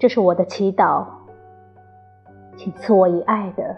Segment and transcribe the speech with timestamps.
[0.00, 1.04] 这是我的祈祷，
[2.56, 3.76] 请赐我以爱的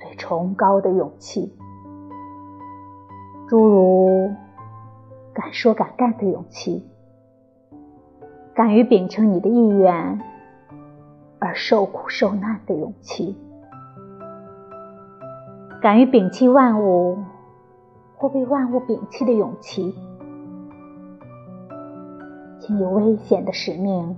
[0.00, 1.54] 最崇高的勇气，
[3.48, 4.34] 诸如
[5.32, 6.84] 敢说敢干的勇气，
[8.52, 10.20] 敢于秉承你的意愿
[11.38, 13.38] 而受苦受难的勇气，
[15.80, 17.18] 敢于摒弃万物
[18.16, 19.94] 或被万物摒弃的勇气，
[22.58, 24.16] 请以危险的使命。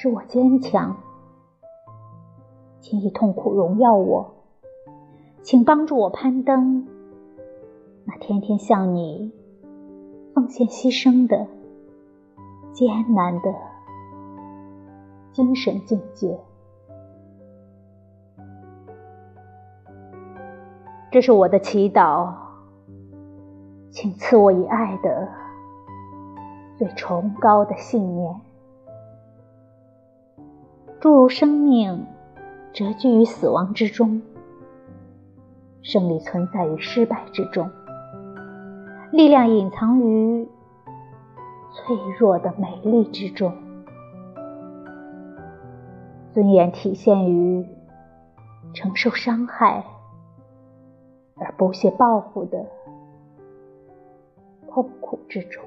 [0.00, 0.96] 使我坚强，
[2.78, 4.32] 请以痛苦荣耀我，
[5.42, 6.86] 请帮助我攀登
[8.04, 9.32] 那天天向你
[10.32, 11.48] 奉献牺牲的
[12.72, 13.52] 艰难的
[15.32, 16.38] 精神境界。
[21.10, 22.32] 这是我的祈祷，
[23.90, 25.26] 请赐我以爱的
[26.76, 28.40] 最崇高的信念。
[31.28, 32.06] 生命
[32.72, 34.22] 折居于死亡之中，
[35.82, 37.70] 胜利存在于失败之中，
[39.12, 40.48] 力量隐藏于
[41.72, 43.52] 脆弱的美丽之中，
[46.32, 47.66] 尊严体现于
[48.72, 49.84] 承受伤害
[51.36, 52.66] 而不屑报复的
[54.68, 55.62] 痛苦之中。